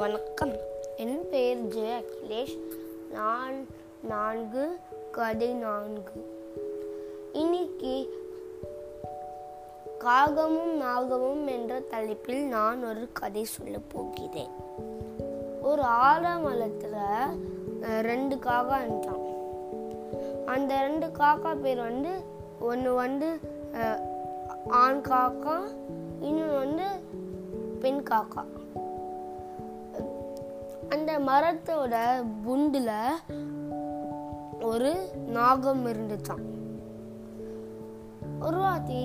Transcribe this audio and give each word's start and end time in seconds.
வணக்கம். 0.00 0.52
என் 0.96 1.28
பெயர் 1.30 1.64
ஜெய 1.64 1.90
அகிலேஷ். 2.00 2.58
நான் 3.10 3.66
நான்கு 4.02 4.76
கதை 5.10 5.48
நான்கு. 5.54 6.20
இன்னைக்கு 7.32 7.94
காகமும் 9.98 10.72
நாகமும் 10.82 11.46
என்ற 11.46 11.80
தலைப்பில் 11.80 12.44
நான் 12.46 12.84
ஒரு 12.84 13.08
கதை 13.12 13.44
சொல்ல 13.44 13.78
போகிறேன். 13.88 14.48
ஒரு 15.62 15.82
ஆலமலத்தில் 15.82 16.98
ரெண்டு 18.00 18.36
காக்கா 18.36 18.78
இருந்தான். 18.84 19.22
அந்த 20.46 20.80
ரெண்டு 20.80 21.06
காக்கா 21.06 21.54
பேர் 21.60 21.78
வந்து 21.78 22.14
ஒன்று 22.60 22.94
வந்து 22.94 23.30
ஆண் 24.68 25.02
காக்கா 25.04 25.58
இன்னொன்று 26.20 26.58
வந்து 26.58 26.88
பெண் 27.80 28.02
காக்கா 28.10 28.44
அந்த 30.92 31.10
மரத்தோட 31.26 31.94
புண்டுல 32.44 32.90
ஒரு 34.64 34.90
நாகம் 35.32 35.84
இருந்துச்சான் 35.86 36.44
ஒரு 38.40 38.58
வாத்தி 38.58 39.02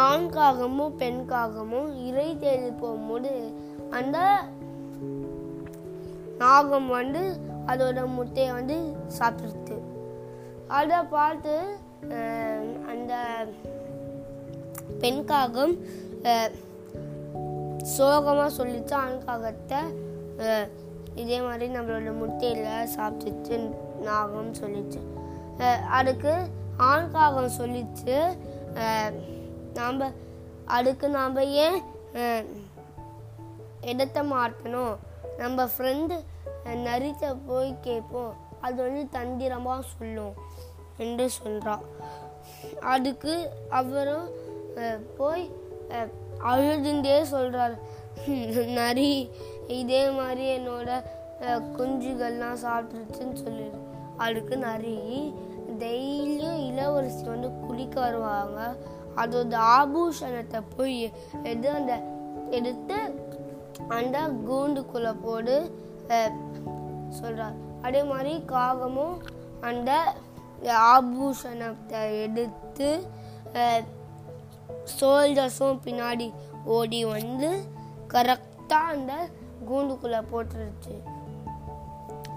ஆண் 0.00 0.28
காகமும் 0.30 0.96
பெண் 0.96 1.22
காகமும் 1.26 1.88
இறை 2.06 2.28
தேடி 2.38 2.70
போகும்போது 2.76 3.32
அந்த 3.90 4.18
நாகம் 6.38 6.88
வந்து 6.92 7.22
அதோட 7.66 8.06
முட்டையை 8.12 8.52
வந்து 8.52 8.76
சாப்பிட்டுருச்சு 9.16 9.76
அதை 10.72 10.98
பார்த்து 11.10 11.54
அந்த 12.88 13.12
பெண் 15.00 15.24
காகம் 15.24 15.74
அஹ், 16.28 16.50
சோகமாக 17.94 18.50
சொல்லிச்சு 18.58 18.94
ஆண்காகத்தை 19.04 19.80
இதே 21.14 21.38
மாதிரி 21.40 21.66
நம்மளோட 21.74 22.10
முட்டையில் 22.18 22.90
சாப்பிட்டுச்சு 22.96 23.56
நாகம் 24.08 24.52
சொல்லிச்சு 24.60 25.00
அதுக்கு 25.98 26.32
ஆண்காகம் 26.90 27.56
சொல்லிச்சு 27.58 28.16
நாம் 29.78 30.00
அதுக்கு 30.76 31.06
நாம் 31.08 31.36
ஏன் 31.64 31.78
இடத்த 33.90 34.18
மாற்றணும்? 34.22 34.94
நம்ம 35.36 35.64
ஃப்ரெண்டு 35.72 36.16
நரித்த 36.86 37.34
போய் 37.46 37.70
கேட்போம். 37.80 38.34
அது 38.60 38.78
வந்து 38.82 39.02
தந்திரமாக 39.10 39.84
சொல்லும் 39.98 40.34
என்று 40.96 41.26
சொல்றா. 41.42 41.76
அதுக்கு 42.94 43.34
அவரும் 43.80 44.28
போய் 45.16 45.44
அழுதுண்டே 46.42 47.22
சொல்கிறார் 47.24 47.74
நரி 48.74 49.10
இதே 49.76 50.10
மாதிரி 50.10 50.44
என்னோட 50.56 50.90
குஞ்சுகள்லாம் 51.76 52.62
சாப்பிட்டுருச்சுன்னு 52.62 53.34
சொல்லிடு 53.34 53.78
அதுக்கு 54.16 54.56
நரி 54.58 54.96
டெய்லியும் 55.78 56.60
இளவரசி 56.68 57.24
வந்து 57.24 57.48
குளிக்க 57.60 58.00
வருவாங்க. 58.00 58.58
அதோட 59.16 59.54
ஆபூஷணத்தை 59.72 60.62
போய் 60.76 60.98
எது 61.44 61.70
அந்த 61.70 61.92
எடுத்து 62.50 62.98
அந்த 63.88 64.16
கூண்டுக்குள்ள 64.46 65.14
போடு 65.22 65.56
அஹ், 66.08 66.36
சொல்றார். 67.18 67.56
அதே 67.82 68.02
மாதிரி 68.02 68.42
காகமும் 68.46 69.16
அந்த 69.60 69.90
ஆபூஷணத்தை 70.92 72.02
எடுத்து 72.22 72.90
சோல்ஜர்ஸும் 74.98 75.80
பின்னாடி 75.86 76.28
ஓடி 76.76 77.00
வந்து 77.04 77.50
கரெக்டாக 78.08 78.90
அந்த 78.94 79.14
கூண்டுக்குள்ளே 79.68 80.20
போட்டுருச்சு. 80.32 80.96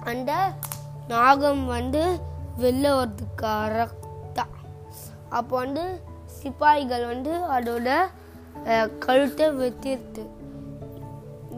அந்த 0.03 0.31
நாகம் 1.07 1.65
வந்து 1.65 2.03
வெளில 2.59 2.87
வருது 2.97 3.25
கரெக்டாக 3.41 4.53
அப்போ 5.29 5.55
வந்து 5.57 5.83
சிப்பாய்கள் 6.39 7.05
வந்து 7.05 7.31
அதோட 7.55 7.89
கழுத்தை 9.05 9.47
வெத்திருது 9.61 10.23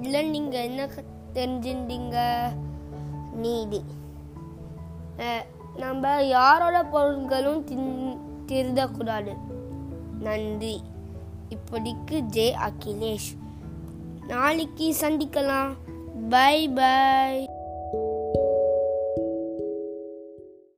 இல்லை 0.02 0.22
நீங்கள் 0.30 0.66
என்ன 0.70 0.88
தெரிஞ்சிருந்தீங்க? 1.34 2.18
நீதி. 3.44 3.82
நம்ம 5.76 6.22
யாரோட 6.24 6.78
பொருட்களும் 6.94 7.64
தின் 7.64 8.20
திருடக்கூடாது. 8.48 9.34
நன்றி. 10.20 10.82
இப்படிக்கு 11.50 12.20
ஜே 12.20 12.56
அகிலேஷ். 12.56 13.38
நாளைக்கு 14.28 14.96
சந்திக்கலாம். 15.02 15.74
Bye 16.30 16.70
bye. 16.70 17.50